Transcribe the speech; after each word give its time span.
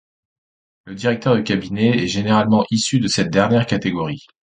Le 0.85 0.95
directeur 0.95 1.35
de 1.35 1.41
cabinet 1.41 1.89
est 1.95 2.07
généralement 2.07 2.65
issu 2.71 2.99
de 2.99 3.07
cette 3.07 3.29
dernière 3.29 3.67
catégorie. 3.67 4.25